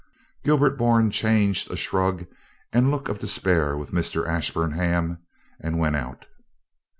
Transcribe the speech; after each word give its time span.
Gilbert 0.43 0.79
Bourne 0.79 1.11
changed 1.11 1.69
a 1.69 1.77
shrug 1.77 2.25
and 2.73 2.87
a 2.87 2.89
look 2.89 3.07
of 3.07 3.19
despair 3.19 3.77
with 3.77 3.91
Mr. 3.93 4.27
Ashburnham 4.27 5.19
and 5.59 5.77
went 5.77 5.95
out. 5.95 6.25